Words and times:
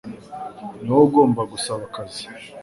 Ni 0.81 0.89
wowe 0.91 1.03
ugomba 1.07 1.41
gusaba 1.51 1.81
akazi 1.89 2.23